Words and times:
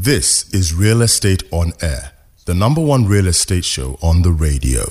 This 0.00 0.48
is 0.54 0.72
Real 0.74 1.02
Estate 1.02 1.42
on 1.50 1.72
Air, 1.82 2.12
the 2.44 2.54
number 2.54 2.80
one 2.80 3.04
real 3.04 3.26
estate 3.26 3.64
show 3.64 3.98
on 4.00 4.22
the 4.22 4.30
radio. 4.30 4.84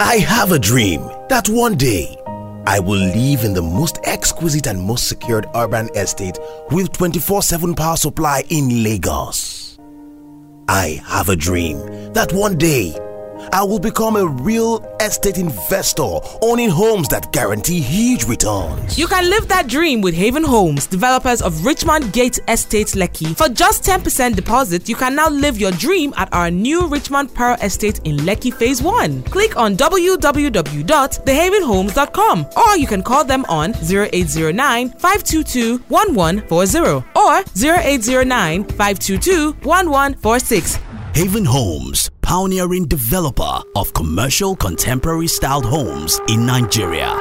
I 0.00 0.14
have 0.16 0.50
a 0.50 0.58
dream 0.58 1.02
that 1.28 1.46
one 1.50 1.76
day 1.76 2.16
I 2.66 2.80
will 2.80 2.96
live 2.96 3.44
in 3.44 3.52
the 3.52 3.60
most 3.60 3.98
exquisite 4.04 4.66
and 4.66 4.80
most 4.80 5.08
secured 5.08 5.44
urban 5.54 5.90
estate 5.94 6.38
with 6.70 6.90
24 6.92 7.42
7 7.42 7.74
power 7.74 7.98
supply 7.98 8.44
in 8.48 8.82
Lagos. 8.82 9.78
I 10.68 11.02
have 11.04 11.28
a 11.28 11.36
dream 11.36 11.76
that 12.14 12.32
one 12.32 12.56
day 12.56 12.98
I 13.52 13.62
will 13.62 13.78
become 13.78 14.16
a 14.16 14.26
real 14.26 14.84
estate 15.00 15.38
investor 15.38 16.18
owning 16.42 16.70
homes 16.70 17.06
that 17.08 17.32
guarantee 17.32 17.80
huge 17.80 18.24
returns. 18.24 18.98
You 18.98 19.06
can 19.06 19.30
live 19.30 19.46
that 19.48 19.68
dream 19.68 20.00
with 20.00 20.14
Haven 20.14 20.44
Homes, 20.44 20.86
developers 20.86 21.42
of 21.42 21.64
Richmond 21.64 22.12
Gate 22.12 22.38
Estate 22.48 22.88
Lekki. 22.88 23.36
For 23.36 23.48
just 23.48 23.84
10% 23.84 24.34
deposit, 24.34 24.88
you 24.88 24.96
can 24.96 25.14
now 25.14 25.28
live 25.28 25.58
your 25.58 25.70
dream 25.72 26.12
at 26.16 26.32
our 26.32 26.50
new 26.50 26.86
Richmond 26.86 27.34
Pearl 27.34 27.56
Estate 27.62 28.00
in 28.04 28.16
Lekki 28.18 28.52
Phase 28.52 28.82
1. 28.82 29.22
Click 29.24 29.56
on 29.56 29.76
www.thehavenhomes.com 29.76 32.46
or 32.56 32.76
you 32.76 32.86
can 32.86 33.02
call 33.02 33.24
them 33.24 33.44
on 33.48 33.72
0809 33.74 34.90
522 34.90 35.78
1140 35.88 36.78
or 37.16 37.42
0809 37.56 38.64
522 38.64 39.52
1146. 39.62 40.78
Haven 41.14 41.44
Homes, 41.44 42.10
pioneering 42.24 42.86
developer 42.86 43.60
of 43.76 43.92
commercial 43.92 44.56
contemporary 44.56 45.26
styled 45.28 45.66
homes 45.66 46.18
in 46.28 46.46
Nigeria. 46.46 47.14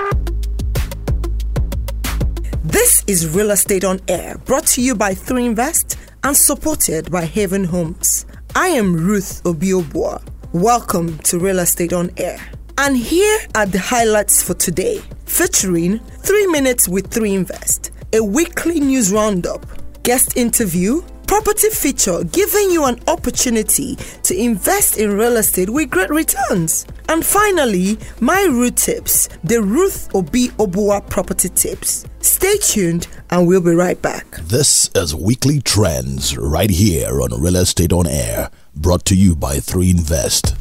This 2.64 3.04
is 3.06 3.28
Real 3.36 3.52
Estate 3.52 3.84
on 3.84 4.00
Air, 4.08 4.38
brought 4.46 4.66
to 4.68 4.82
you 4.82 4.96
by 4.96 5.14
3Invest 5.14 5.98
and 6.24 6.36
supported 6.36 7.12
by 7.12 7.26
Haven 7.26 7.66
Homes. 7.66 8.26
I 8.56 8.70
am 8.70 8.96
Ruth 8.96 9.44
Obiobua. 9.44 10.22
Welcome 10.54 11.18
to 11.20 11.38
Real 11.38 11.60
Estate 11.60 11.92
on 11.92 12.10
Air. 12.16 12.40
And 12.78 12.96
here 12.96 13.40
are 13.56 13.66
the 13.66 13.80
highlights 13.80 14.42
for 14.42 14.54
today, 14.54 15.02
featuring 15.26 16.00
3 16.00 16.48
Minutes 16.48 16.88
with 16.88 17.10
3Invest, 17.10 17.92
a 18.14 18.24
weekly 18.24 18.80
news 18.80 19.12
roundup, 19.12 19.66
guest 20.04 20.38
interview, 20.38 21.02
property 21.34 21.70
feature 21.72 22.24
giving 22.26 22.70
you 22.70 22.86
an 22.86 23.00
opportunity 23.08 23.96
to 24.22 24.40
invest 24.40 25.00
in 25.00 25.18
real 25.18 25.38
estate 25.38 25.68
with 25.68 25.90
great 25.90 26.12
returns. 26.12 26.86
And 27.10 27.26
finally, 27.26 27.98
my 28.20 28.44
root 28.52 28.76
tips, 28.76 29.30
the 29.44 29.60
Ruth 29.60 30.14
Obi 30.14 30.50
Obua 30.60 31.10
property 31.10 31.50
tips. 31.50 32.06
Stay 32.20 32.56
tuned 32.58 33.08
and 33.32 33.48
we'll 33.48 33.62
be 33.62 33.72
right 33.72 34.00
back. 34.00 34.30
This 34.44 34.92
is 34.94 35.16
Weekly 35.16 35.60
Trends 35.60 36.38
right 36.38 36.70
here 36.70 37.20
on 37.20 37.32
Real 37.42 37.56
Estate 37.56 37.94
on 37.94 38.06
Air, 38.06 38.52
brought 38.76 39.04
to 39.06 39.16
you 39.16 39.36
by 39.36 39.58
3Invest. 39.58 40.56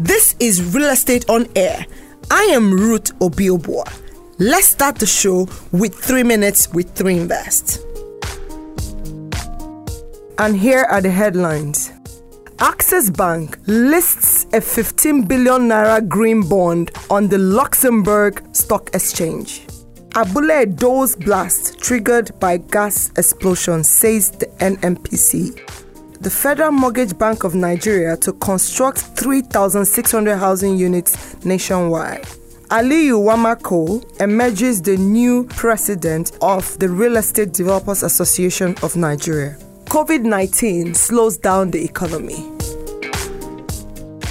This 0.00 0.34
is 0.40 0.74
Real 0.74 0.90
Estate 0.90 1.30
on 1.30 1.46
Air. 1.54 1.86
I 2.32 2.42
am 2.50 2.72
Ruth 2.72 3.16
Obiobua. 3.20 4.07
Let's 4.40 4.68
start 4.68 5.00
the 5.00 5.06
show 5.06 5.48
with 5.72 5.96
3 5.96 6.22
minutes 6.22 6.72
with 6.72 6.94
3Invest. 6.94 7.82
And 10.38 10.56
here 10.56 10.84
are 10.84 11.00
the 11.00 11.10
headlines. 11.10 11.90
Access 12.60 13.10
Bank 13.10 13.58
lists 13.66 14.46
a 14.52 14.60
15 14.60 15.22
billion 15.26 15.62
naira 15.68 16.06
green 16.06 16.48
bond 16.48 16.92
on 17.10 17.26
the 17.26 17.38
Luxembourg 17.38 18.40
Stock 18.54 18.94
Exchange. 18.94 19.66
Abule-Ado 20.14 21.08
blast 21.16 21.80
triggered 21.80 22.30
by 22.38 22.58
gas 22.58 23.10
explosion, 23.16 23.82
says 23.82 24.30
the 24.30 24.46
NNPC. 24.60 25.56
The 26.20 26.30
Federal 26.30 26.70
Mortgage 26.70 27.18
Bank 27.18 27.42
of 27.42 27.56
Nigeria 27.56 28.16
to 28.18 28.32
construct 28.34 28.98
3,600 28.98 30.36
housing 30.36 30.76
units 30.76 31.44
nationwide. 31.44 32.24
Aliyu 32.70 33.18
Wamakko 33.24 34.04
emerges 34.20 34.82
the 34.82 34.98
new 34.98 35.44
president 35.44 36.32
of 36.42 36.78
the 36.78 36.86
Real 36.86 37.16
Estate 37.16 37.54
Developers 37.54 38.02
Association 38.02 38.76
of 38.82 38.94
Nigeria. 38.94 39.56
COVID 39.86 40.22
19 40.22 40.92
slows 40.94 41.38
down 41.38 41.70
the 41.70 41.82
economy. 41.82 42.44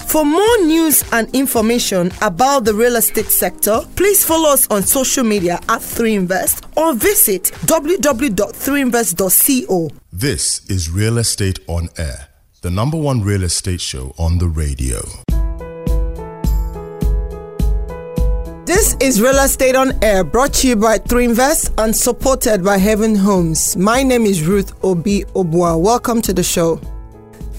For 0.05 0.23
more 0.23 0.57
news 0.65 1.03
and 1.11 1.33
information 1.35 2.11
about 2.21 2.63
the 2.65 2.75
real 2.75 2.97
estate 2.97 3.25
sector, 3.25 3.81
please 3.95 4.23
follow 4.23 4.49
us 4.51 4.67
on 4.69 4.83
social 4.83 5.23
media 5.23 5.55
at 5.67 5.81
3Invest 5.81 6.77
or 6.77 6.93
visit 6.93 7.45
www.3invest.co. 7.65 9.89
This 10.13 10.69
is 10.69 10.91
Real 10.91 11.17
Estate 11.17 11.59
on 11.67 11.89
Air, 11.97 12.27
the 12.61 12.69
number 12.69 12.97
one 12.97 13.21
real 13.21 13.41
estate 13.41 13.81
show 13.81 14.13
on 14.19 14.37
the 14.37 14.47
radio. 14.47 14.99
This 18.67 18.97
is 18.99 19.21
Real 19.21 19.39
Estate 19.39 19.77
on 19.77 19.93
Air, 20.03 20.25
brought 20.25 20.51
to 20.55 20.67
you 20.67 20.75
by 20.75 20.97
3Invest 20.97 21.73
and 21.81 21.95
supported 21.95 22.65
by 22.65 22.77
Haven 22.77 23.15
Homes. 23.15 23.77
My 23.77 24.03
name 24.03 24.25
is 24.25 24.45
Ruth 24.45 24.73
Obi 24.83 25.23
Obua. 25.35 25.79
Welcome 25.79 26.21
to 26.23 26.33
the 26.33 26.43
show. 26.43 26.77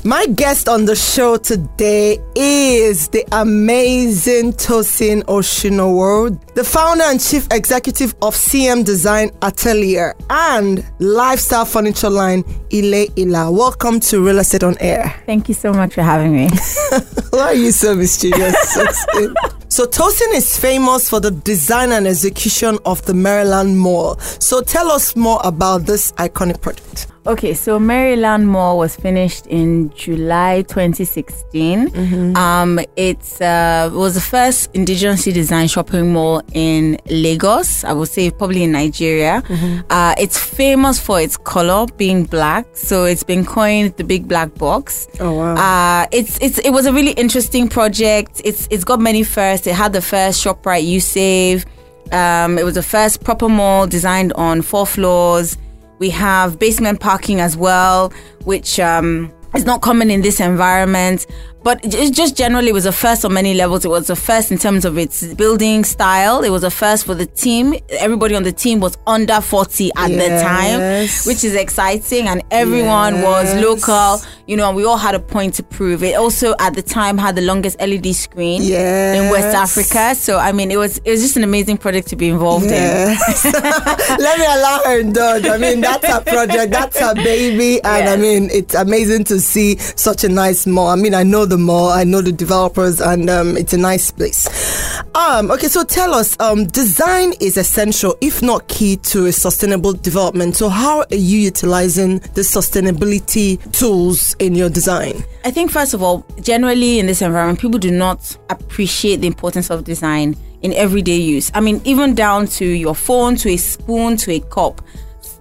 My 0.04 0.26
guest 0.26 0.68
on 0.68 0.84
the 0.84 0.94
show 0.94 1.38
today 1.38 2.18
is 2.36 3.08
the 3.08 3.24
amazing 3.32 4.52
Tosin 4.52 5.22
Oshinowo, 5.22 6.38
the 6.58 6.64
founder 6.64 7.04
and 7.04 7.20
chief 7.20 7.46
executive 7.52 8.16
of 8.20 8.34
CM 8.34 8.84
Design 8.84 9.30
Atelier 9.42 10.16
and 10.28 10.84
lifestyle 10.98 11.64
furniture 11.64 12.10
line 12.10 12.42
Ile 12.72 13.06
Ila. 13.16 13.52
Welcome 13.52 14.00
to 14.00 14.20
Real 14.26 14.40
Estate 14.40 14.64
on 14.64 14.76
Air. 14.80 15.14
Thank 15.24 15.48
you 15.48 15.54
so 15.54 15.72
much 15.72 15.94
for 15.94 16.02
having 16.02 16.34
me. 16.34 16.48
Why 17.30 17.40
are 17.42 17.54
you 17.54 17.70
so 17.70 17.94
mischievous? 17.94 18.56
so 19.68 19.86
Tosin 19.86 20.34
is 20.34 20.58
famous 20.58 21.08
for 21.08 21.20
the 21.20 21.30
design 21.30 21.92
and 21.92 22.08
execution 22.08 22.76
of 22.84 23.06
the 23.06 23.14
Maryland 23.14 23.78
Mall. 23.78 24.18
So 24.18 24.60
tell 24.60 24.90
us 24.90 25.14
more 25.14 25.40
about 25.44 25.86
this 25.86 26.10
iconic 26.12 26.60
project. 26.60 27.06
Okay, 27.28 27.52
so 27.52 27.78
Maryland 27.78 28.48
Mall 28.48 28.78
was 28.78 28.96
finished 28.96 29.46
in 29.48 29.92
July 29.94 30.62
2016. 30.62 31.90
Mm-hmm. 31.90 32.36
Um, 32.38 32.78
uh, 32.78 32.82
it 32.96 33.18
was 33.94 34.14
the 34.14 34.20
first 34.22 34.72
indigenously 34.72 35.34
designed 35.34 35.70
shopping 35.70 36.10
mall 36.14 36.40
in 36.52 36.98
Lagos. 37.06 37.84
I 37.84 37.92
would 37.92 38.08
say 38.08 38.30
probably 38.30 38.64
in 38.64 38.72
Nigeria. 38.72 39.42
Mm-hmm. 39.46 39.80
Uh, 39.90 40.14
it's 40.18 40.38
famous 40.38 40.98
for 40.98 41.20
its 41.20 41.36
color 41.36 41.86
being 41.96 42.24
black, 42.24 42.66
so 42.74 43.04
it's 43.04 43.22
been 43.22 43.44
coined 43.44 43.96
the 43.96 44.04
big 44.04 44.28
black 44.28 44.54
box. 44.54 45.08
Oh, 45.20 45.32
wow. 45.34 45.54
Uh, 45.54 46.06
it's 46.12 46.38
it's 46.40 46.58
it 46.58 46.70
was 46.70 46.86
a 46.86 46.92
really 46.92 47.12
interesting 47.12 47.68
project. 47.68 48.40
It's 48.44 48.68
it's 48.70 48.84
got 48.84 49.00
many 49.00 49.22
firsts. 49.22 49.66
It 49.66 49.74
had 49.74 49.92
the 49.92 50.02
first 50.02 50.44
Shoprite 50.44 50.84
You 50.84 51.00
Save. 51.00 51.66
Um, 52.12 52.58
it 52.58 52.64
was 52.64 52.74
the 52.74 52.82
first 52.82 53.22
proper 53.22 53.48
mall 53.48 53.86
designed 53.86 54.32
on 54.34 54.62
four 54.62 54.86
floors. 54.86 55.58
We 55.98 56.10
have 56.10 56.58
basement 56.58 57.00
parking 57.00 57.40
as 57.40 57.56
well, 57.56 58.12
which 58.44 58.80
um, 58.80 59.32
is 59.54 59.64
not 59.64 59.82
common 59.82 60.10
in 60.10 60.22
this 60.22 60.40
environment. 60.40 61.26
But 61.68 61.84
it 61.84 62.14
just 62.14 62.34
generally 62.34 62.72
was 62.72 62.86
a 62.86 62.92
first 62.92 63.26
on 63.26 63.34
many 63.34 63.52
levels. 63.52 63.84
It 63.84 63.88
was 63.88 64.08
a 64.08 64.16
first 64.16 64.50
in 64.50 64.56
terms 64.56 64.86
of 64.86 64.96
its 64.96 65.34
building 65.34 65.84
style. 65.84 66.42
It 66.42 66.48
was 66.48 66.64
a 66.64 66.70
first 66.70 67.04
for 67.04 67.14
the 67.14 67.26
team. 67.26 67.74
Everybody 67.90 68.34
on 68.34 68.42
the 68.42 68.52
team 68.52 68.80
was 68.80 68.96
under 69.06 69.42
40 69.42 69.90
at 69.94 70.08
the 70.08 70.28
time, 70.42 70.80
which 71.26 71.44
is 71.44 71.54
exciting. 71.54 72.26
And 72.26 72.42
everyone 72.50 73.20
was 73.20 73.54
local, 73.56 74.26
you 74.46 74.56
know, 74.56 74.66
and 74.66 74.76
we 74.76 74.86
all 74.86 74.96
had 74.96 75.14
a 75.14 75.20
point 75.20 75.52
to 75.56 75.62
prove. 75.62 76.02
It 76.02 76.16
also 76.16 76.54
at 76.58 76.72
the 76.72 76.80
time 76.80 77.18
had 77.18 77.36
the 77.36 77.42
longest 77.42 77.78
LED 77.80 78.14
screen 78.14 78.62
in 78.62 79.30
West 79.30 79.54
Africa. 79.54 80.14
So, 80.14 80.38
I 80.38 80.52
mean, 80.52 80.70
it 80.70 80.78
was, 80.78 80.96
it 81.04 81.10
was 81.10 81.20
just 81.20 81.36
an 81.36 81.44
amazing 81.44 81.76
project 81.76 82.08
to 82.08 82.16
be 82.16 82.30
involved 82.30 82.64
in. 82.64 82.70
Let 83.44 84.38
me 84.38 84.46
allow 84.46 84.80
her 84.86 85.00
indulge. 85.00 85.44
I 85.44 85.58
mean, 85.58 85.82
that's 85.82 86.06
her 86.06 86.22
project, 86.22 86.72
that's 86.72 86.98
her 86.98 87.14
baby, 87.14 87.84
and 87.84 88.08
I 88.08 88.16
mean, 88.16 88.48
it's 88.50 88.74
amazing 88.74 89.24
to 89.24 89.38
see 89.38 89.76
such 89.76 90.24
a 90.24 90.30
nice 90.30 90.66
mall. 90.66 90.88
I 90.88 90.96
mean, 90.96 91.12
I 91.12 91.24
know 91.24 91.44
the 91.44 91.57
mall, 91.58 91.90
I 91.90 92.04
know 92.04 92.22
the 92.22 92.32
developers, 92.32 93.00
and 93.00 93.28
um, 93.28 93.56
it's 93.56 93.72
a 93.72 93.78
nice 93.78 94.10
place. 94.10 94.48
Um, 95.14 95.50
okay, 95.50 95.68
so 95.68 95.84
tell 95.84 96.14
us, 96.14 96.38
um, 96.40 96.66
design 96.66 97.32
is 97.40 97.56
essential, 97.56 98.16
if 98.20 98.42
not 98.42 98.68
key, 98.68 98.96
to 98.96 99.26
a 99.26 99.32
sustainable 99.32 99.92
development. 99.92 100.56
So, 100.56 100.68
how 100.68 101.00
are 101.00 101.06
you 101.14 101.38
utilizing 101.38 102.18
the 102.18 102.42
sustainability 102.42 103.58
tools 103.72 104.34
in 104.38 104.54
your 104.54 104.70
design? 104.70 105.24
I 105.44 105.50
think 105.50 105.70
first 105.70 105.94
of 105.94 106.02
all, 106.02 106.24
generally 106.40 106.98
in 106.98 107.06
this 107.06 107.22
environment, 107.22 107.60
people 107.60 107.78
do 107.78 107.90
not 107.90 108.36
appreciate 108.50 109.16
the 109.16 109.26
importance 109.26 109.70
of 109.70 109.84
design 109.84 110.36
in 110.62 110.72
everyday 110.74 111.16
use. 111.16 111.50
I 111.54 111.60
mean, 111.60 111.80
even 111.84 112.14
down 112.14 112.46
to 112.48 112.64
your 112.64 112.94
phone, 112.94 113.36
to 113.36 113.50
a 113.50 113.56
spoon, 113.56 114.16
to 114.18 114.32
a 114.32 114.40
cup. 114.40 114.82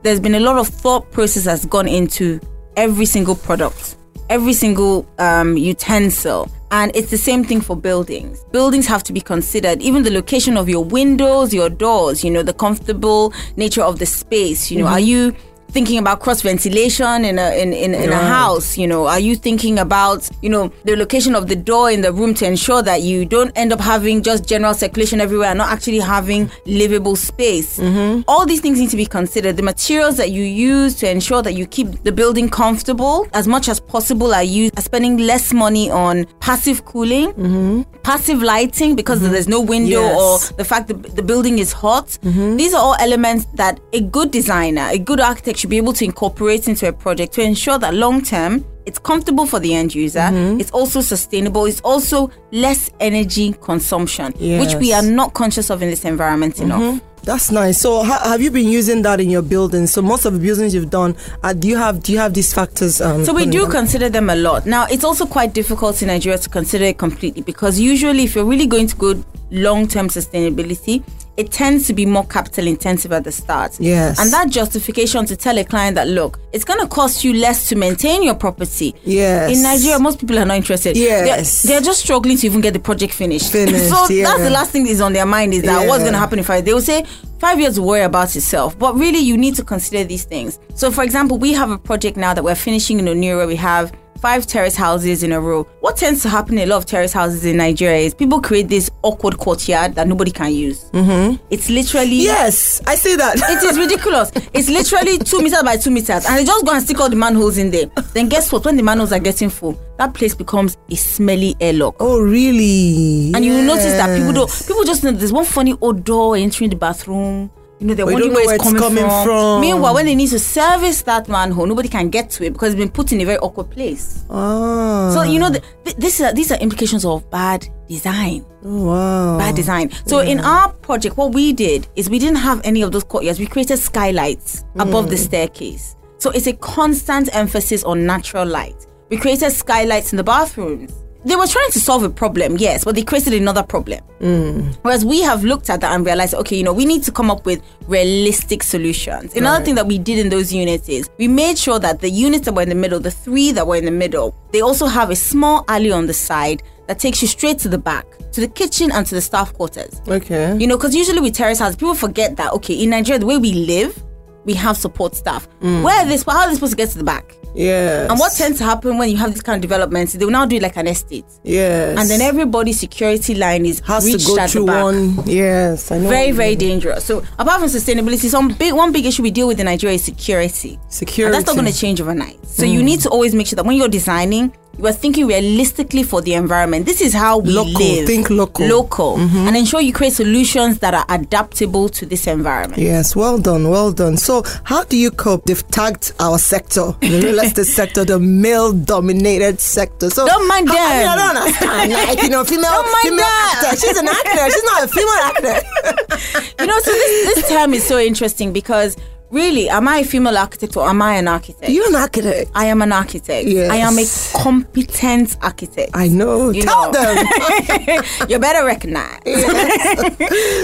There's 0.04 0.19
been 0.19 0.36
a 0.36 0.40
lot 0.40 0.58
of 0.58 0.68
thought 0.68 1.12
process 1.12 1.46
that's 1.46 1.66
gone 1.66 1.88
into 1.88 2.40
every 2.75 3.06
single 3.06 3.36
product, 3.36 3.97
every 4.30 4.54
single 4.54 5.08
um, 5.20 5.58
utensil 5.58 6.50
And 6.72 6.92
it's 6.96 7.12
the 7.12 7.18
same 7.18 7.46
thing 7.46 7.62
for 7.62 7.78
buildings. 7.78 8.44
Buildings 8.52 8.88
have 8.88 9.02
to 9.04 9.14
be 9.14 9.22
considered, 9.22 9.82
even 9.82 10.04
the 10.04 10.12
location 10.12 10.58
of 10.58 10.68
your 10.68 10.84
windows, 10.84 11.54
your 11.54 11.70
doors, 11.70 12.24
you 12.24 12.32
know, 12.32 12.44
the 12.44 12.54
comfortable 12.54 13.34
nature 13.56 13.84
of 13.84 14.00
the 14.00 14.06
space. 14.06 14.70
You 14.70 14.80
know, 14.80 14.88
are 14.88 15.00
you 15.00 15.34
thinking 15.78 16.00
about 16.00 16.20
cross 16.20 16.42
ventilation 16.42 17.24
in 17.24 17.38
a 17.38 17.62
in, 17.62 17.72
in, 17.72 17.94
in 17.94 18.12
a 18.12 18.18
house 18.18 18.80
you 18.80 18.88
know? 18.88 19.06
Are 19.06 19.20
you 19.20 19.36
thinking 19.36 19.78
about 19.78 20.28
you 20.42 20.50
know 20.50 20.72
the 20.86 20.96
location 20.96 21.36
of 21.36 21.48
the 21.48 21.56
door 21.56 21.92
in 21.92 22.02
the 22.02 22.12
room 22.12 22.34
to 22.40 22.48
ensure 22.48 22.82
that 22.82 23.04
you 23.04 23.26
don't 23.26 23.52
end 23.56 23.72
up 23.72 23.80
having 23.80 24.24
just 24.24 24.48
general 24.48 24.74
circulation 24.74 25.22
everywhere 25.22 25.50
and 25.50 25.60
not 25.60 25.70
actually 25.70 26.00
having 26.00 26.50
livable 26.66 27.16
space? 27.16 27.78
Mm-hmm. 27.78 28.22
All 28.28 28.44
these 28.48 28.60
things 28.60 28.80
need 28.80 28.90
to 28.90 28.98
be 28.98 29.06
considered. 29.06 29.56
The 29.56 29.62
materials 29.62 30.18
that 30.18 30.32
you 30.32 30.42
use 30.42 30.96
to 30.96 31.10
ensure 31.12 31.44
that 31.44 31.54
you 31.54 31.68
keep 31.68 32.04
the 32.04 32.12
building 32.12 32.50
comfortable 32.50 33.28
as 33.34 33.48
much 33.48 33.70
as 33.70 33.80
possible 33.80 34.34
are 34.34 34.44
you 34.44 34.72
are 34.78 34.82
spending 34.82 35.18
less 35.18 35.54
money 35.54 35.92
on 35.92 36.26
passive 36.40 36.86
cooling 36.86 37.34
mm-hmm. 37.34 37.82
passive 38.02 38.42
lighting 38.42 38.96
because 38.96 39.20
mm-hmm. 39.20 39.32
there's 39.32 39.48
no 39.48 39.62
window 39.62 40.02
Yes. 40.02 40.52
or 40.52 40.56
the 40.58 40.66
fact 40.66 40.88
that 40.88 41.16
the 41.16 41.22
building 41.22 41.60
is 41.60 41.72
hot. 41.72 42.18
These 42.24 42.74
are 42.74 42.82
all 42.82 42.96
elements 43.00 43.46
that 43.54 43.80
a 43.94 44.02
good 44.02 44.32
designer, 44.32 44.88
a 44.90 44.98
good 44.98 45.20
architect 45.20 45.67
should 45.68 45.72
be 45.72 45.78
able 45.78 45.94
to 45.94 46.06
incorporate 46.06 46.68
into 46.69 46.88
a 46.88 46.94
project 46.94 47.34
to 47.34 47.42
ensure 47.42 47.78
that 47.78 47.94
long 47.94 48.22
term 48.22 48.66
it's 48.86 49.00
comfortable 49.00 49.46
for 49.46 49.60
the 49.60 49.74
end 49.74 49.94
user, 49.94 50.30
it's 50.31 50.72
also 50.72 51.02
sustainable, 51.02 51.66
it's 51.66 51.81
also 51.81 52.31
less 52.54 52.90
energy 53.02 53.52
consumption, 53.62 54.31
which 54.31 54.75
we 54.75 54.94
are 54.94 55.02
not 55.02 55.34
conscious 55.34 55.69
of 55.69 55.81
in 55.84 55.90
this 55.90 56.06
environment 56.06 56.62
enough. 56.62 57.02
That's 57.24 57.52
nice. 57.52 57.81
So, 57.81 58.04
ha- 58.04 58.22
have 58.24 58.42
you 58.42 58.50
been 58.50 58.69
using 58.69 59.02
that 59.02 59.19
in 59.19 59.30
your 59.30 59.42
buildings? 59.42 59.92
So, 59.92 60.02
most 60.02 60.24
of 60.24 60.31
the 60.31 60.40
buildings 60.40 60.74
you've 60.74 60.90
done, 60.90 61.18
uh, 61.44 61.52
do 61.52 61.68
you 61.68 61.75
have 61.75 62.02
do 62.02 62.14
you 62.14 62.19
have 62.19 62.34
these 62.34 62.54
factors? 62.54 63.02
Um, 63.02 63.25
So 63.25 63.34
we 63.34 63.46
do 63.46 63.64
them? 63.64 63.72
consider 63.72 64.08
them 64.08 64.30
a 64.30 64.36
lot. 64.38 64.66
Now 64.66 64.86
it's 64.90 65.04
also 65.04 65.25
quite 65.25 65.54
difficult 65.54 66.02
in 66.02 66.08
Nigeria 66.08 66.38
to 66.38 66.50
consider 66.50 66.86
it 66.86 66.98
completely 66.98 67.42
because 67.42 67.78
usually 67.81 68.24
if 68.24 68.36
you're 68.36 68.46
really 68.46 68.68
going 68.68 68.88
to 68.88 68.96
go 68.96 69.22
long-term 69.52 70.08
sustainability, 70.08 71.04
it 71.38 71.51
tends 71.51 71.86
to 71.88 71.94
be 71.94 72.06
more 72.06 72.25
capital 72.25 72.68
intensive 72.68 73.12
at 73.12 73.24
the 73.24 73.31
start. 73.31 73.80
Yes. 73.80 74.19
And 74.19 74.34
that 74.34 74.50
justification 74.50 75.25
to 75.28 75.38
tell 75.38 75.57
a 75.57 75.63
client 75.63 75.95
that 75.95 76.07
look, 76.07 76.39
it's 76.51 76.66
gonna 76.66 76.88
cost 76.88 77.24
you 77.24 77.34
less 77.34 77.69
to 77.69 77.75
maintain 77.75 78.24
your 78.24 78.34
property. 78.34 78.95
Yes. 79.04 79.56
In 79.56 79.62
Nigeria, 79.62 80.00
most 80.00 80.19
people 80.19 80.38
are 80.39 80.45
not 80.45 80.57
interested. 80.57 80.98
Yes. 80.98 81.62
They're, 81.62 81.74
they're 81.74 81.86
just 81.86 82.01
struggling 82.01 82.38
to 82.38 82.48
even 82.48 82.62
get 82.62 82.74
the 82.74 82.80
project 82.80 83.13
finished. 83.13 83.51
Finished, 83.51 83.89
so 83.89 84.07
yeah. 84.10 84.24
that's 84.25 84.42
the 84.42 84.50
last 84.50 84.72
thing 84.72 84.84
that 84.86 84.89
is 84.89 85.00
on 85.01 85.13
their 85.13 85.28
mind 85.28 85.54
is 85.54 85.62
that 85.62 85.88
what's 85.88 86.04
gonna 86.04 86.18
happen 86.18 86.39
if 86.39 86.50
I 86.50 86.62
they 86.62 86.74
will 86.74 86.81
say 86.81 87.06
five 87.38 87.60
years 87.60 87.80
worry 87.80 88.01
about 88.01 88.36
itself. 88.36 88.78
But 88.78 88.95
really 88.95 89.19
you 89.19 89.38
need 89.38 89.56
to 89.56 89.63
consider 89.63 90.04
these 90.04 90.24
things. 90.24 90.60
So 90.74 90.90
for 90.90 91.04
example, 91.04 91.38
we 91.38 91.54
have 91.54 91.69
a 91.69 91.78
project 91.78 92.18
now 92.18 92.33
that 92.33 92.44
we're 92.44 92.56
finishing 92.56 92.98
in 92.98 93.06
Onira. 93.06 93.45
We 93.48 93.56
have 93.57 93.92
five 94.18 94.46
terrace 94.48 94.75
houses 94.75 95.24
in 95.24 95.31
a 95.31 95.40
row. 95.40 95.64
What 95.81 95.98
tends 95.98 96.22
to 96.24 96.30
happen 96.30 96.58
in 96.58 96.68
a 96.68 96.72
lot 96.72 96.78
of 96.78 96.86
terrace 96.86 97.14
houses 97.14 97.46
in 97.46 97.58
Nigeria 97.58 98.00
is 98.00 98.14
people 98.14 98.42
create 98.42 98.68
this 98.68 98.90
awkward 99.04 99.38
courtyard 99.38 99.96
that 99.96 100.08
nobody 100.08 100.31
can 100.31 100.54
use. 100.54 100.90
Mm-hmm. 100.92 101.44
It's 101.50 101.69
literally 101.69 102.08
Yes, 102.24 102.81
I 102.86 102.96
see 102.96 103.16
that. 103.16 103.36
it 103.38 103.64
is 103.64 103.78
ridiculous. 103.78 104.31
It's 104.54 104.69
literally 104.69 105.18
two 105.19 105.42
meters 105.42 105.64
by 105.64 105.78
two 105.78 105.92
meters, 105.92 106.25
and 106.25 106.38
they 106.38 106.44
just 106.46 106.66
go 106.66 106.72
and 106.74 106.84
stick 106.84 107.00
all 107.00 107.10
the 107.10 107.16
manholes 107.16 107.58
in 107.58 107.72
there. 107.72 107.86
Then 108.14 108.30
guess 108.30 108.52
what? 108.52 108.66
When 108.66 108.75
the 108.78 108.84
manholes 108.84 109.12
are 109.12 109.19
getting 109.19 109.50
full, 109.50 109.80
that 109.98 110.14
place 110.14 110.36
becomes 110.36 110.78
a 110.90 110.96
smelly 110.96 111.56
airlock. 111.60 111.96
oh, 112.00 112.19
really? 112.19 113.31
And 113.34 113.44
you 113.46 113.54
will 113.54 113.64
notice 113.64 113.94
that 113.94 114.18
people 114.18 114.34
don't. 114.34 114.52
People 114.68 114.84
just 114.84 115.04
know 115.04 115.12
there's 115.12 115.34
one 115.34 115.46
funny 115.46 115.75
odor 115.81 116.36
entering 116.36 116.69
the 116.69 116.75
bathroom. 116.75 117.52
You 117.80 117.86
know, 117.88 117.94
they're 117.94 118.06
But 118.08 118.14
wondering 118.14 118.34
where 118.34 118.42
it's, 118.42 118.48
where 118.48 118.56
it's 118.56 118.64
coming, 118.64 118.82
coming 118.82 119.04
from. 119.04 119.24
from. 119.26 119.62
Meanwhile, 119.62 119.94
when 119.94 120.06
they 120.08 120.16
need 120.16 120.30
to 120.30 120.40
service 120.40 121.04
that 121.04 121.28
manhole, 121.30 121.68
nobody 121.68 121.88
can 121.88 122.10
get 122.10 122.30
to 122.32 122.44
it 122.44 122.54
because 122.54 122.74
it's 122.74 122.80
been 122.80 122.90
put 122.90 123.12
in 123.12 123.22
a 123.22 123.26
very 123.26 123.38
awkward 123.38 123.70
place. 123.70 124.26
Ah, 124.32 125.12
So 125.14 125.22
you 125.22 125.38
know, 125.38 125.50
the, 125.52 125.62
th- 125.86 125.96
this 125.98 126.20
is 126.20 126.34
these 126.34 126.52
are 126.52 126.58
implications 126.58 127.06
of 127.06 127.30
bad 127.30 127.68
design. 127.88 128.44
oh, 128.66 128.86
wow. 128.86 129.38
bad 129.38 129.56
design. 129.56 129.92
So 130.08 130.20
in 130.20 130.40
our 130.40 130.74
project, 130.74 131.18
what 131.18 131.34
we 131.34 131.54
did 131.54 131.88
is 131.96 132.10
we 132.10 132.18
didn't 132.18 132.38
have 132.38 132.62
any 132.64 132.82
of 132.82 132.92
those 132.92 133.04
courtyards. 133.04 133.40
We 133.40 133.46
created 133.46 133.78
skylights 133.78 134.64
above 134.80 135.10
the 135.12 135.18
staircase. 135.18 135.96
So 136.18 136.32
it's 136.32 136.48
a 136.48 136.54
constant 136.54 137.30
emphasis 137.36 137.84
on 137.84 138.08
natural 138.08 138.46
light. 138.48 138.88
We 139.10 139.18
created 139.18 139.52
skylights 139.52 140.12
in 140.14 140.18
the 140.18 140.24
bathrooms. 140.24 140.92
They 141.28 141.36
were 141.36 141.46
trying 141.46 141.72
to 141.72 141.80
solve 141.82 142.04
a 142.04 142.10
problem, 142.10 142.56
yes, 142.56 142.86
but 142.86 142.96
they 142.96 143.04
created 143.04 143.34
another 143.34 143.62
problem. 143.62 144.00
Hmm. 144.20 144.72
Whereas 144.82 145.04
we 145.04 145.22
have 145.24 145.44
looked 145.44 145.70
at 145.70 145.82
that 145.82 145.94
and 145.94 146.06
realized, 146.06 146.34
okay, 146.36 146.56
you 146.56 146.64
know, 146.64 146.72
we 146.72 146.86
need 146.86 147.04
to 147.04 147.12
come 147.12 147.30
up 147.30 147.46
with 147.46 147.62
realistic 147.90 148.64
solutions. 148.64 149.36
Another 149.36 149.64
thing 149.66 149.76
that 149.76 149.88
we 149.88 149.98
did 149.98 150.20
in 150.20 150.30
those 150.30 150.54
units 150.54 150.88
is 150.88 151.10
we 151.18 151.28
made 151.28 151.58
sure 151.58 151.80
that 151.80 152.00
the 152.00 152.10
units 152.10 152.46
that 152.46 152.54
were 152.54 152.62
in 152.62 152.70
the 152.70 152.76
middle, 152.76 152.98
the 153.02 153.12
three 153.12 153.52
that 153.52 153.68
were 153.68 153.76
in 153.76 153.84
the 153.84 153.92
middle, 153.92 154.34
they 154.54 154.62
also 154.62 154.86
have 154.86 155.10
a 155.10 155.18
small 155.18 155.66
alley 155.68 155.92
on 155.92 156.08
the 156.08 156.14
side 156.14 156.64
that 156.88 156.98
takes 156.98 157.22
you 157.22 157.28
straight 157.28 157.60
to 157.60 157.68
the 157.68 157.78
back, 157.78 158.06
to 158.32 158.40
the 158.40 158.48
kitchen 158.48 158.90
and 158.94 159.06
to 159.06 159.14
the 159.14 159.20
staff 159.20 159.52
quarters. 159.54 160.02
Okay. 160.08 160.56
You 160.58 160.66
know, 160.66 160.78
because 160.78 160.96
usually 160.96 161.20
with 161.20 161.34
terrace 161.34 161.60
houses, 161.60 161.76
people 161.76 161.96
forget 161.96 162.38
that, 162.38 162.54
okay, 162.54 162.74
in 162.74 162.92
Nigeria, 162.92 163.20
the 163.20 163.26
way 163.26 163.36
we 163.36 163.52
live, 163.52 164.02
we 164.46 164.54
have 164.54 164.78
support 164.78 165.14
staff. 165.14 165.44
Hmm. 165.60 165.84
Where 165.84 166.06
are 166.06 166.08
they, 166.08 166.16
how 166.20 166.40
are 166.40 166.48
they 166.48 166.54
supposed 166.54 166.72
to 166.72 166.78
get 166.78 166.90
to 166.92 166.98
the 166.98 167.04
back? 167.04 167.36
Yes. 167.57 168.09
And 168.09 168.19
what 168.19 168.33
tends 168.33 168.59
to 168.59 168.63
happen 168.63 168.98
when 168.98 169.09
you 169.09 169.18
have 169.18 169.33
this 169.33 169.42
kind 169.42 169.56
of 169.57 169.62
developments, 169.62 170.13
they 170.13 170.24
will 170.24 170.31
now 170.31 170.45
do 170.45 170.56
it 170.57 170.62
like 170.62 170.77
an 170.77 170.88
estate. 170.88 171.25
Yes. 171.44 171.98
And 172.00 172.09
then 172.09 172.21
everybody's 172.21 172.80
security 172.80 173.33
line 173.36 173.65
is 173.65 173.80
has 173.81 174.06
to 174.06 174.18
go 174.18 174.48
through 174.48 174.65
one. 174.68 175.18
Yes, 175.25 175.92
I 175.92 175.98
know. 175.98 176.09
very 176.09 176.31
very 176.31 176.56
dangerous 176.56 177.04
so 177.06 177.24
apart 177.39 177.59
from 177.59 177.69
sustainability 177.69 178.30
some 178.30 178.50
big 178.50 178.74
one 178.74 178.92
big 178.92 179.06
issue 179.06 179.24
we 179.24 179.31
deal 179.31 179.48
with 179.48 179.59
in 179.59 179.65
nigeria 179.65 179.95
is 179.95 180.04
security 180.04 180.80
Security. 180.89 181.25
and 181.25 181.33
that's 181.33 181.48
not 181.48 181.59
going 181.59 181.71
to 181.71 181.77
change 181.77 182.00
overnight 182.01 182.38
so 182.45 182.65
you 182.65 182.83
need 182.83 183.00
to 183.01 183.09
always 183.09 183.33
make 183.33 183.48
sure 183.48 183.56
that 183.57 183.65
when 183.65 183.75
you're 183.77 183.88
designing 183.88 184.54
you 184.78 184.86
are 184.88 184.92
thinking 184.94 185.28
realistically 185.28 186.04
for 186.04 186.22
the 186.22 186.34
environment 186.34 186.86
this 186.86 187.02
is 187.02 187.14
how 187.14 187.38
we 187.40 187.52
Local, 187.52 187.74
live 187.74 188.06
think 188.08 188.30
local. 188.30 188.68
local 188.68 189.18
mm-hmm. 189.18 189.48
and 189.48 189.58
ensure 189.58 189.82
you 189.82 189.94
create 189.94 190.14
solutions 190.14 190.80
that 190.80 190.94
are 190.94 191.06
adaptable 191.10 191.90
to 191.90 192.06
this 192.06 192.28
environment 192.28 192.82
Yes, 192.82 193.16
well 193.16 193.38
done, 193.38 193.70
well 193.70 193.92
done. 193.92 194.18
So, 194.18 194.44
how 194.64 194.84
do 194.84 194.98
you 194.98 195.12
cope? 195.12 195.44
They've 195.46 195.68
tagged 195.70 196.14
our 196.20 196.38
sector, 196.38 196.94
the 197.02 197.20
real 197.24 197.40
estate 197.40 197.66
sector, 197.66 198.06
the 198.06 198.20
male-dominated 198.20 199.60
sector. 199.60 200.10
So, 200.10 200.26
Don't 200.28 200.48
mind 200.48 200.70
how- 200.70 200.76
I, 200.78 201.00
mean. 201.00 201.08
I 201.08 201.16
don't 201.16 201.38
understand. 201.38 201.92
Like, 201.94 202.24
you 202.24 202.30
know, 202.30 202.44
female, 202.44 202.72
Don't 202.72 202.92
mind 202.92 203.04
female 203.04 203.18
them. 203.18 203.66
actor. 203.66 203.80
She's 203.80 203.98
an 203.98 204.08
actor. 204.08 204.52
She's 204.52 204.64
not 204.64 204.84
a 204.84 204.88
female 204.88 205.22
actor. 205.30 206.54
you 206.60 206.68
know 206.68 206.80
so 206.80 206.92
this, 206.92 207.36
this 207.36 207.50
term 207.50 207.74
is 207.74 207.86
so 207.86 208.00
interesting 208.00 208.54
because 208.54 208.96
really 209.32 209.70
am 209.70 209.88
i 209.88 210.00
a 210.00 210.04
female 210.04 210.38
architect 210.38 210.78
or 210.78 210.88
am 210.88 211.02
i 211.02 211.16
an 211.16 211.28
architect 211.28 211.70
You're 211.72 211.88
an 211.90 211.96
architect. 211.96 212.52
I 212.56 212.66
am 212.66 212.82
an 212.82 212.92
architect. 212.92 213.48
Yes. 213.48 213.70
I 213.70 213.78
am 213.78 213.98
a 213.98 214.06
competent 214.44 215.38
architect. 215.42 215.92
I 215.94 216.08
know. 216.08 216.50
You 216.52 216.64
Tell 216.64 216.92
know. 216.92 217.02
them. 217.02 218.04
you 218.30 218.40
better 218.40 218.66
recognize. 218.66 219.20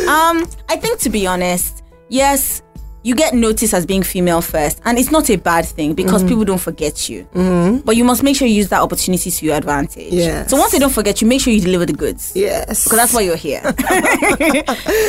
um, 0.07 0.45
I 0.69 0.77
think 0.81 0.99
to 0.99 1.09
be 1.09 1.27
honest, 1.27 1.83
yes, 2.09 2.61
you 3.03 3.15
get 3.15 3.33
noticed 3.33 3.73
as 3.73 3.85
being 3.85 4.01
female 4.03 4.41
first, 4.41 4.81
and 4.85 4.97
it's 4.97 5.11
not 5.11 5.29
a 5.29 5.35
bad 5.35 5.65
thing 5.65 5.93
because 5.93 6.21
Mm-hmm. 6.23 6.29
people 6.29 6.45
don't 6.45 6.57
forget 6.61 7.09
you. 7.09 7.27
But 7.85 7.95
you 7.97 8.03
must 8.03 8.23
make 8.23 8.35
sure 8.35 8.47
you 8.47 8.55
use 8.55 8.69
that 8.69 8.81
opportunity 8.81 9.29
to 9.29 9.45
your 9.45 9.55
advantage. 9.55 10.13
Yes. 10.13 10.49
So 10.49 10.57
once 10.57 10.71
they 10.71 10.79
don't 10.79 10.91
forget 10.93 11.21
you, 11.21 11.27
make 11.27 11.41
sure 11.41 11.51
you 11.53 11.59
deliver 11.61 11.85
the 11.85 11.93
goods. 11.93 12.31
yes. 12.35 12.83
Because 12.85 12.97
that's 12.97 13.13
why 13.13 13.21
you're 13.21 13.35
here. 13.35 13.61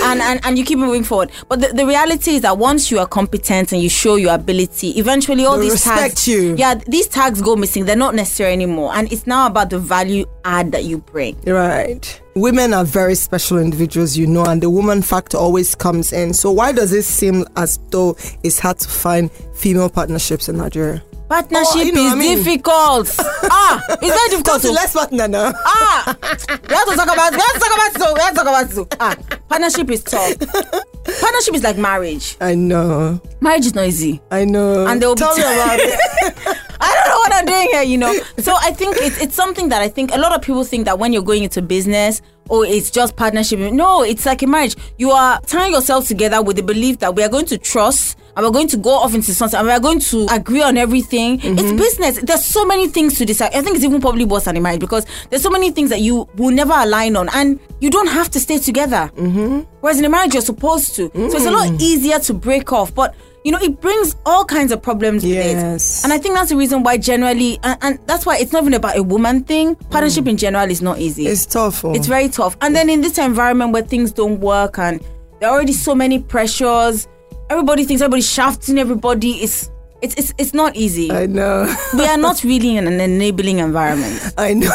and, 0.04 0.20
and 0.20 0.40
and 0.44 0.58
you 0.58 0.64
keep 0.64 0.78
moving 0.78 1.04
forward. 1.04 1.30
But 1.48 1.60
the, 1.60 1.68
the 1.68 1.86
reality 1.86 2.36
is 2.36 2.42
that 2.42 2.58
once 2.58 2.90
you 2.90 2.98
are 2.98 3.06
competent 3.06 3.72
and 3.72 3.82
you 3.82 3.88
show 3.88 4.16
your 4.16 4.34
ability, 4.34 4.90
eventually 4.98 5.44
all 5.44 5.52
They'll 5.52 5.62
these 5.62 5.72
respect 5.72 6.00
tags 6.16 6.28
you. 6.28 6.56
Yeah, 6.56 6.74
these 6.74 7.06
tags 7.06 7.40
go 7.40 7.56
missing. 7.56 7.84
They're 7.84 7.96
not 7.96 8.14
necessary 8.14 8.52
anymore. 8.52 8.92
And 8.94 9.12
it's 9.12 9.26
now 9.26 9.46
about 9.46 9.70
the 9.70 9.78
value 9.78 10.24
add 10.44 10.72
that 10.72 10.84
you 10.84 10.98
bring. 10.98 11.40
Right. 11.46 12.20
Women 12.36 12.74
are 12.74 12.84
very 12.84 13.14
special 13.14 13.58
individuals, 13.58 14.16
you 14.16 14.26
know, 14.26 14.44
and 14.44 14.60
the 14.60 14.68
woman 14.68 15.02
factor 15.02 15.36
always 15.38 15.74
comes 15.76 16.12
in. 16.12 16.34
So, 16.34 16.50
why 16.50 16.72
does 16.72 16.92
it 16.92 17.04
seem 17.04 17.44
as 17.56 17.78
though 17.90 18.16
it's 18.42 18.58
hard 18.58 18.78
to 18.80 18.88
find 18.88 19.30
female 19.54 19.88
partnerships 19.88 20.48
in 20.48 20.56
Nigeria? 20.56 21.00
Partnership 21.28 21.66
Oh, 21.76 21.80
you 21.82 21.92
know, 21.92 22.06
is 22.06 22.12
I 22.12 22.14
mean- 22.16 22.38
difficult. 22.38 23.14
ah, 23.20 23.80
it's 23.88 24.00
very 24.00 24.28
difficult. 24.30 24.62
To 24.62 24.72
less 24.72 24.92
partner 24.92 25.28
now. 25.28 25.52
ah, 25.64 26.16
we 26.20 26.74
have 26.74 26.88
to 26.88 26.96
talk 26.96 27.12
about. 27.12 27.32
We 27.32 27.38
have 27.40 27.52
to 27.54 27.60
talk 27.60 27.74
about 27.74 27.92
so. 28.02 28.14
We 28.14 28.20
have 28.20 28.30
to 28.34 28.36
talk 28.36 28.46
about 28.48 28.70
so. 28.70 28.88
Ah, 29.00 29.16
partnership 29.48 29.90
is 29.90 30.02
tough. 30.02 30.36
partnership 31.20 31.54
is 31.54 31.62
like 31.62 31.78
marriage. 31.78 32.36
I 32.40 32.56
know. 32.56 33.20
Marriage 33.40 33.66
is 33.66 33.74
not 33.76 33.86
easy. 33.86 34.20
I 34.32 34.44
know. 34.44 34.86
And 34.86 35.00
they'll 35.00 35.14
be 35.14 35.20
Tell 35.20 35.36
me 35.36 35.42
about 35.44 35.78
it. 35.80 35.98
I 36.80 36.92
don't 36.94 37.08
know 37.08 37.18
what 37.18 37.23
I'm 37.34 37.46
doing 37.46 37.68
here, 37.72 37.82
you 37.82 37.98
know. 37.98 38.14
So 38.38 38.54
I 38.60 38.70
think 38.72 38.96
it's 38.98 39.20
it's 39.20 39.34
something 39.34 39.68
that 39.70 39.82
I 39.82 39.88
think 39.88 40.14
a 40.14 40.18
lot 40.18 40.32
of 40.34 40.42
people 40.42 40.64
think 40.64 40.84
that 40.86 40.98
when 40.98 41.12
you're 41.12 41.22
going 41.22 41.42
into 41.44 41.62
business, 41.62 42.22
oh, 42.50 42.62
it's 42.62 42.90
just 42.90 43.16
partnership. 43.16 43.58
No, 43.72 44.02
it's 44.02 44.26
like 44.26 44.42
a 44.42 44.46
marriage. 44.46 44.76
You 44.98 45.10
are 45.10 45.40
tying 45.42 45.72
yourself 45.72 46.06
together 46.06 46.42
with 46.42 46.56
the 46.56 46.62
belief 46.62 46.98
that 46.98 47.14
we 47.14 47.22
are 47.22 47.28
going 47.28 47.46
to 47.46 47.58
trust 47.58 48.18
and 48.36 48.44
we're 48.44 48.52
going 48.52 48.68
to 48.68 48.76
go 48.76 48.90
off 48.90 49.14
into 49.14 49.32
something 49.32 49.58
and 49.58 49.68
we're 49.68 49.80
going 49.80 50.00
to 50.00 50.26
agree 50.30 50.62
on 50.62 50.76
everything. 50.76 51.38
Mm-hmm. 51.38 51.58
It's 51.58 51.72
business. 51.72 52.20
There's 52.22 52.44
so 52.44 52.64
many 52.64 52.88
things 52.88 53.16
to 53.18 53.24
decide. 53.24 53.54
I 53.54 53.62
think 53.62 53.76
it's 53.76 53.84
even 53.84 54.00
probably 54.00 54.24
worse 54.24 54.44
than 54.44 54.56
a 54.56 54.60
marriage 54.60 54.80
because 54.80 55.06
there's 55.30 55.42
so 55.42 55.50
many 55.50 55.70
things 55.70 55.90
that 55.90 56.00
you 56.00 56.28
will 56.36 56.50
never 56.50 56.72
align 56.74 57.16
on 57.16 57.28
and 57.34 57.60
you 57.80 57.90
don't 57.90 58.08
have 58.08 58.30
to 58.30 58.40
stay 58.40 58.58
together. 58.58 59.10
Mm-hmm. 59.16 59.60
Whereas 59.80 59.98
in 59.98 60.04
a 60.04 60.08
marriage, 60.08 60.34
you're 60.34 60.42
supposed 60.42 60.94
to. 60.96 61.10
So 61.14 61.24
it's 61.24 61.34
a 61.46 61.48
mm. 61.48 61.52
lot 61.52 61.80
easier 61.82 62.18
to 62.18 62.34
break 62.34 62.72
off. 62.72 62.94
But 62.94 63.14
you 63.44 63.52
know, 63.52 63.58
it 63.60 63.78
brings 63.80 64.16
all 64.24 64.44
kinds 64.44 64.72
of 64.72 64.80
problems 64.82 65.22
with 65.22 65.32
Yes. 65.32 66.00
it. 66.00 66.04
And 66.04 66.12
I 66.12 66.18
think 66.18 66.34
that's 66.34 66.48
the 66.48 66.56
reason 66.56 66.82
why 66.82 66.96
generally, 66.96 67.58
and, 67.62 67.78
and 67.82 67.98
that's 68.06 68.24
why 68.24 68.38
it's 68.38 68.52
not 68.52 68.62
even 68.62 68.72
about 68.74 68.96
a 68.96 69.02
woman 69.02 69.44
thing. 69.44 69.74
Partnership 69.90 70.24
mm. 70.24 70.30
in 70.30 70.36
general 70.38 70.70
is 70.70 70.80
not 70.80 70.98
easy. 70.98 71.26
It's 71.26 71.44
tough. 71.44 71.84
oh. 71.84 71.92
It's 71.94 72.06
very 72.06 72.30
tough. 72.30 72.56
And 72.62 72.74
then 72.74 72.88
in 72.88 73.02
this 73.02 73.18
environment 73.18 73.72
where 73.72 73.82
things 73.82 74.12
don't 74.12 74.40
work 74.40 74.78
and 74.78 75.00
there 75.40 75.50
are 75.50 75.52
already 75.52 75.74
so 75.74 75.94
many 75.94 76.18
pressures, 76.20 77.06
everybody 77.50 77.84
thinks 77.84 78.00
everybody's 78.00 78.30
shafting 78.30 78.78
everybody. 78.78 79.32
It's 79.32 79.70
it's 80.04 80.14
it's, 80.16 80.34
it's 80.36 80.54
not 80.54 80.76
easy. 80.76 81.10
I 81.10 81.26
know. 81.26 81.64
we 81.94 82.04
are 82.04 82.18
not 82.18 82.44
really 82.44 82.76
in 82.76 82.86
an 82.86 83.00
enabling 83.00 83.58
environment. 83.58 84.20
I 84.36 84.52
know. 84.52 84.70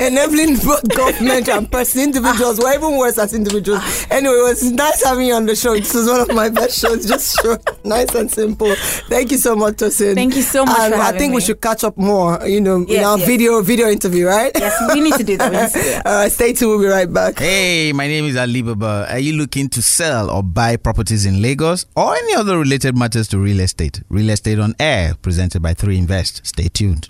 Enabling 0.00 0.56
both 0.56 0.86
government 0.88 1.48
and 1.48 1.70
person 1.70 2.02
individuals. 2.02 2.58
We're 2.58 2.74
even 2.74 2.96
worse 2.98 3.16
as 3.18 3.32
individuals. 3.32 3.80
Anyway, 4.10 4.34
it 4.34 4.42
was 4.42 4.72
nice 4.72 5.04
having 5.04 5.28
you 5.28 5.34
on 5.34 5.46
the 5.46 5.54
show. 5.54 5.74
This 5.74 5.94
was 5.94 6.08
one 6.08 6.20
of 6.20 6.34
my 6.34 6.48
best 6.48 6.80
shows. 6.80 7.06
Just 7.06 7.40
short, 7.42 7.62
nice 7.84 8.12
and 8.14 8.30
simple. 8.30 8.74
Thank 9.08 9.30
you 9.30 9.38
so 9.38 9.54
much, 9.54 9.76
Tosin. 9.76 10.14
Thank 10.14 10.34
you 10.34 10.42
so 10.42 10.64
much 10.64 10.78
And 10.80 10.94
for 10.94 11.00
I 11.00 11.04
having 11.06 11.18
think 11.20 11.34
we 11.34 11.40
should 11.40 11.60
catch 11.60 11.84
up 11.84 11.96
more. 11.96 12.44
You 12.46 12.60
know, 12.60 12.82
in 12.82 13.04
our 13.04 13.18
yes. 13.18 13.26
video 13.28 13.62
video 13.62 13.88
interview, 13.88 14.26
right? 14.26 14.50
Yes, 14.56 14.74
we 14.92 15.00
need 15.00 15.14
to 15.14 15.24
do 15.24 15.36
that. 15.36 15.72
To 15.72 15.78
do 15.78 15.84
that. 15.84 16.06
All 16.06 16.14
right, 16.22 16.32
stay 16.32 16.52
tuned. 16.52 16.70
We'll 16.70 16.80
be 16.80 16.86
right 16.86 17.10
back. 17.12 17.38
Hey, 17.38 17.92
my 17.92 18.08
name 18.08 18.24
is 18.24 18.36
Ali 18.36 18.62
Baba. 18.62 19.06
Are 19.10 19.18
you 19.20 19.34
looking 19.34 19.68
to 19.70 19.80
sell 19.82 20.28
or 20.28 20.42
buy 20.42 20.76
properties 20.76 21.24
in 21.24 21.40
Lagos 21.40 21.86
or 21.94 22.16
any 22.16 22.34
other 22.34 22.58
related 22.58 22.96
matters 22.96 23.28
to 23.28 23.38
real 23.38 23.60
estate? 23.60 24.02
Real 24.08 24.30
Estate 24.30 24.39
on 24.48 24.74
Air, 24.78 25.14
presented 25.22 25.62
by 25.62 25.74
3 25.74 25.98
Invest. 25.98 26.46
Stay 26.46 26.68
tuned. 26.68 27.06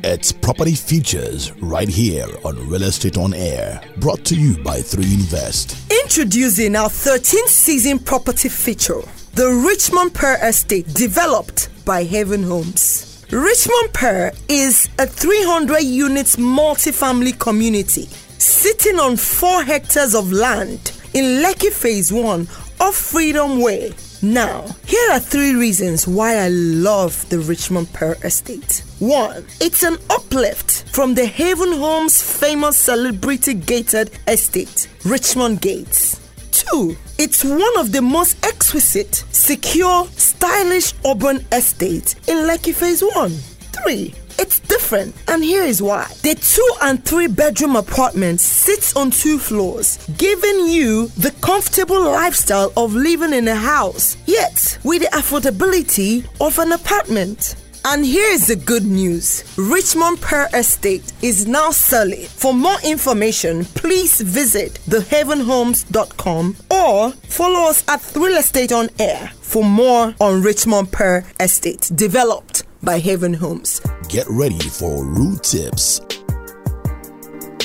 It's 0.05 0.31
property 0.31 0.75
features 0.75 1.51
right 1.61 1.89
here 1.89 2.27
on 2.45 2.55
Real 2.69 2.83
Estate 2.83 3.17
on 3.17 3.33
Air, 3.33 3.81
brought 3.97 4.23
to 4.25 4.35
you 4.35 4.57
by 4.63 4.81
3 4.81 5.03
Invest. 5.03 5.75
Introducing 5.91 6.77
our 6.77 6.87
13th 6.87 7.49
season 7.49 7.99
property 7.99 8.47
feature, 8.47 9.01
the 9.33 9.49
Richmond 9.67 10.13
Pearl 10.13 10.37
Estate, 10.41 10.87
developed 10.93 11.67
by 11.83 12.05
Haven 12.05 12.43
Homes. 12.43 13.16
Richmond 13.31 13.91
Pearl 13.91 14.31
is 14.47 14.87
a 14.99 15.05
300 15.05 15.81
units 15.81 16.37
multifamily 16.37 17.37
community 17.37 18.03
sitting 18.37 18.99
on 18.99 19.17
4 19.17 19.63
hectares 19.63 20.15
of 20.15 20.31
land 20.31 20.93
in 21.13 21.43
Lekki 21.43 21.69
Phase 21.69 22.13
1 22.13 22.47
of 22.79 22.95
Freedom 22.95 23.59
Way. 23.61 23.93
Now, 24.21 24.65
here 24.85 25.11
are 25.11 25.19
three 25.19 25.55
reasons 25.55 26.07
why 26.07 26.37
I 26.37 26.47
love 26.47 27.27
the 27.27 27.39
Richmond 27.39 27.91
Pearl 27.91 28.15
Estate. 28.23 28.81
One, 28.99 29.45
it's 29.59 29.83
an 29.83 29.97
uplift 30.09 30.85
from 30.93 31.13
the 31.13 31.25
Haven 31.25 31.73
Homes 31.73 32.21
famous 32.21 32.77
celebrity 32.77 33.55
gated 33.55 34.09
estate, 34.25 34.87
Richmond 35.03 35.59
Gates. 35.59 36.26
Two, 36.57 36.97
it's 37.19 37.43
one 37.43 37.77
of 37.77 37.91
the 37.91 38.01
most 38.01 38.43
exquisite, 38.43 39.23
secure, 39.31 40.07
stylish 40.15 40.91
urban 41.05 41.45
estates 41.51 42.15
in 42.27 42.47
Lekki 42.47 42.73
Phase 42.73 43.03
1. 43.03 43.29
Three, 43.29 44.15
it's 44.39 44.59
different, 44.61 45.13
and 45.27 45.43
here 45.43 45.61
is 45.61 45.83
why. 45.83 46.11
The 46.23 46.33
two 46.33 46.67
and 46.81 47.05
three 47.05 47.27
bedroom 47.27 47.75
apartment 47.75 48.39
sits 48.39 48.95
on 48.95 49.11
two 49.11 49.37
floors, 49.37 49.99
giving 50.17 50.65
you 50.65 51.09
the 51.09 51.29
comfortable 51.41 52.01
lifestyle 52.01 52.73
of 52.75 52.95
living 52.95 53.33
in 53.33 53.47
a 53.47 53.55
house, 53.55 54.17
yet 54.25 54.79
with 54.83 55.03
the 55.03 55.09
affordability 55.09 56.25
of 56.41 56.57
an 56.57 56.71
apartment. 56.71 57.55
And 57.89 58.05
here's 58.05 58.47
the 58.47 58.57
good 58.57 58.83
news 58.83 59.45
Richmond 59.57 60.19
Pearl 60.19 60.49
Estate 60.53 61.13
is 61.21 61.47
now 61.47 61.71
selling. 61.71 62.25
For 62.25 62.53
more 62.53 62.75
information, 62.83 63.63
please 63.63 64.19
visit 64.19 64.73
thehavenhomes.com 64.89 66.57
or 66.69 67.11
follow 67.11 67.69
us 67.69 67.87
at 67.87 68.13
Real 68.13 68.35
Estate 68.35 68.73
on 68.73 68.89
Air 68.99 69.31
for 69.39 69.63
more 69.63 70.13
on 70.19 70.41
Richmond 70.41 70.91
Pearl 70.91 71.23
Estate, 71.39 71.89
developed 71.95 72.65
by 72.83 72.99
Haven 72.99 73.33
Homes. 73.33 73.79
Get 74.09 74.25
ready 74.29 74.59
for 74.59 75.05
root 75.05 75.43
tips. 75.43 76.01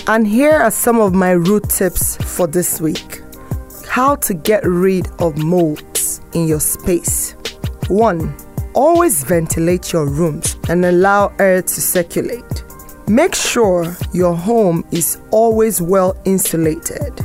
And 0.07 0.25
here 0.25 0.53
are 0.53 0.71
some 0.71 1.01
of 1.01 1.13
my 1.13 1.33
root 1.33 1.69
tips 1.69 2.17
for 2.37 2.47
this 2.47 2.81
week 2.81 3.23
how 3.89 4.15
to 4.15 4.35
get 4.35 4.65
rid 4.65 5.09
of 5.19 5.37
molds 5.37 6.21
in 6.33 6.47
your 6.47 6.61
space. 6.61 7.35
1. 7.89 8.52
Always 8.75 9.23
ventilate 9.25 9.93
your 9.93 10.07
rooms 10.07 10.57
and 10.71 10.85
allow 10.87 11.35
air 11.39 11.61
to 11.61 11.81
circulate. 11.81 12.65
Make 13.07 13.35
sure 13.35 13.95
your 14.15 14.35
home 14.35 14.83
is 14.91 15.21
always 15.31 15.83
well 15.83 16.17
insulated. 16.25 17.21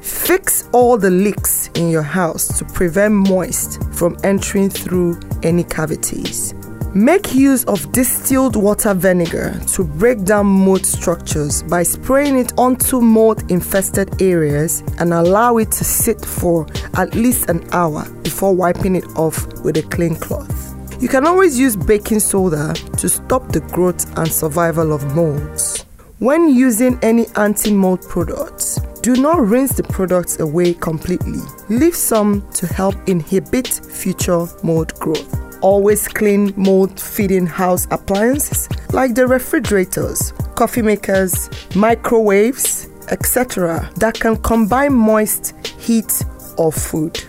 Fix 0.00 0.68
all 0.72 0.96
the 0.96 1.10
leaks 1.10 1.68
in 1.74 1.90
your 1.90 2.02
house 2.02 2.56
to 2.58 2.64
prevent 2.64 3.14
moist 3.14 3.82
from 3.92 4.16
entering 4.22 4.70
through 4.70 5.18
any 5.42 5.64
cavities. 5.64 6.54
Make 6.94 7.34
use 7.34 7.64
of 7.64 7.90
distilled 7.90 8.54
water 8.54 8.94
vinegar 8.94 9.58
to 9.68 9.82
break 9.82 10.24
down 10.24 10.46
mold 10.46 10.86
structures 10.86 11.64
by 11.64 11.82
spraying 11.82 12.38
it 12.38 12.52
onto 12.56 13.00
mold 13.00 13.50
infested 13.50 14.22
areas 14.22 14.84
and 15.00 15.12
allow 15.12 15.56
it 15.56 15.72
to 15.72 15.84
sit 15.84 16.24
for 16.24 16.66
at 16.94 17.14
least 17.14 17.48
an 17.48 17.66
hour 17.72 18.08
before 18.22 18.54
wiping 18.54 18.94
it 18.94 19.06
off 19.16 19.46
with 19.64 19.78
a 19.78 19.82
clean 19.82 20.14
cloth. 20.14 20.71
You 21.02 21.08
can 21.08 21.26
always 21.26 21.58
use 21.58 21.74
baking 21.74 22.20
soda 22.20 22.72
to 22.74 23.08
stop 23.08 23.50
the 23.50 23.58
growth 23.58 24.16
and 24.16 24.30
survival 24.30 24.92
of 24.92 25.16
molds. 25.16 25.84
When 26.20 26.48
using 26.48 26.96
any 27.02 27.26
anti 27.34 27.72
mold 27.72 28.02
products, 28.02 28.78
do 29.00 29.16
not 29.16 29.40
rinse 29.40 29.72
the 29.72 29.82
products 29.82 30.38
away 30.38 30.74
completely. 30.74 31.40
Leave 31.68 31.96
some 31.96 32.48
to 32.52 32.68
help 32.68 32.94
inhibit 33.08 33.66
future 33.66 34.46
mold 34.62 34.94
growth. 35.00 35.60
Always 35.60 36.06
clean 36.06 36.54
mold 36.56 37.00
feeding 37.00 37.48
house 37.48 37.88
appliances 37.90 38.68
like 38.92 39.16
the 39.16 39.26
refrigerators, 39.26 40.32
coffee 40.54 40.82
makers, 40.82 41.50
microwaves, 41.74 42.88
etc., 43.08 43.90
that 43.96 44.20
can 44.20 44.36
combine 44.36 44.92
moist, 44.92 45.56
heat, 45.80 46.22
or 46.56 46.70
food. 46.70 47.20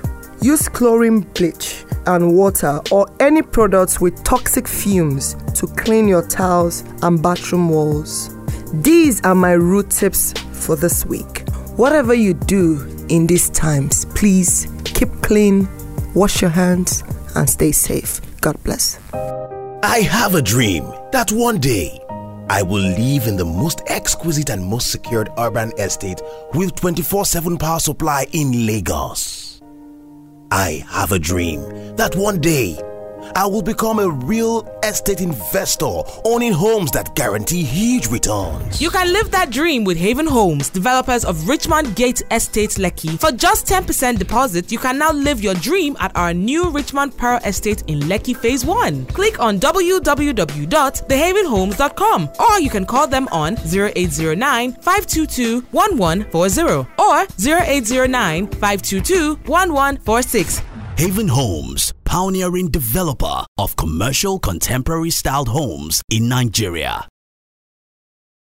Use 0.44 0.68
chlorine 0.68 1.22
bleach 1.22 1.86
and 2.06 2.36
water 2.36 2.82
or 2.92 3.08
any 3.22 3.42
products 3.42 4.02
with 4.02 4.22
toxic 4.26 4.68
fumes 4.68 5.36
to 5.54 5.68
clean 5.68 6.06
your 6.06 6.28
tiles 6.28 6.84
and 7.02 7.24
bathroom 7.24 7.70
walls. 7.70 8.36
These 8.74 9.22
are 9.22 9.36
my 9.36 9.54
root 9.54 9.90
tips 9.90 10.34
for 10.52 10.76
this 10.76 11.06
week. 11.06 11.48
Whatever 11.78 12.14
you 12.14 12.34
do 12.34 13.06
in 13.08 13.26
these 13.26 13.50
times, 13.52 14.04
please 14.16 14.68
keep 14.84 15.10
clean, 15.22 15.66
wash 16.14 16.42
your 16.42 16.52
hands, 16.52 17.06
and 17.36 17.50
stay 17.50 17.72
safe. 17.72 18.20
God 18.42 18.62
bless. 18.66 19.00
I 19.14 20.00
have 20.12 20.36
a 20.36 20.42
dream 20.42 20.92
that 21.14 21.32
one 21.32 21.60
day 21.60 22.02
I 22.50 22.64
will 22.64 22.82
live 22.82 23.28
in 23.28 23.38
the 23.38 23.46
most 23.46 23.82
exquisite 23.88 24.50
and 24.50 24.62
most 24.62 24.92
secured 24.92 25.30
urban 25.38 25.72
estate 25.78 26.22
with 26.54 26.76
24 26.76 27.28
7 27.28 27.58
power 27.58 27.80
supply 27.80 28.26
in 28.34 28.66
Lagos. 28.66 29.53
I 30.56 30.86
have 30.88 31.12
a 31.12 31.18
dream 31.18 31.96
that 31.96 32.16
one 32.16 32.40
day 32.40 32.78
I 33.36 33.46
will 33.46 33.62
become 33.62 34.00
a 34.00 34.10
real 34.10 34.68
estate 34.84 35.22
investor 35.22 36.02
owning 36.26 36.54
homes 36.54 36.92
that 36.92 37.16
guarantee 37.16 37.64
huge 37.64 38.08
returns. 38.08 38.82
You 38.82 38.90
can 38.90 39.14
live 39.14 39.30
that 39.32 39.52
dream 39.52 39.84
with 39.84 39.98
Haven 39.98 40.28
Homes, 40.28 40.70
developers 40.70 41.26
of 41.26 41.48
Richmond 41.48 41.96
Gate 41.96 42.22
Estate 42.32 42.72
Lekki. 42.72 43.20
For 43.20 43.32
just 43.32 43.68
10% 43.68 44.18
deposit, 44.20 44.72
you 44.72 44.78
can 44.78 44.98
now 44.98 45.12
live 45.12 45.42
your 45.42 45.56
dream 45.56 45.96
at 46.00 46.16
our 46.16 46.34
new 46.34 46.70
Richmond 46.70 47.18
Pearl 47.18 47.40
Estate 47.46 47.84
in 47.88 48.00
Lekki 48.02 48.36
Phase 48.36 48.66
1. 48.66 49.06
Click 49.08 49.40
on 49.40 49.60
www.thehavenhomes.com 49.60 52.30
or 52.40 52.60
you 52.60 52.70
can 52.70 52.86
call 52.86 53.08
them 53.08 53.28
on 53.32 53.54
0809 53.58 54.74
522 54.74 55.62
1140 55.72 56.88
or 57.00 57.26
0809 57.40 58.48
522 58.48 59.36
1146. 59.46 60.62
Haven 60.98 61.28
Homes, 61.28 61.94
pioneering 62.14 62.70
developer 62.70 63.44
of 63.58 63.76
commercial 63.76 64.38
contemporary 64.38 65.10
styled 65.10 65.48
homes 65.48 66.04
in 66.12 66.30
Nigeria. 66.30 67.08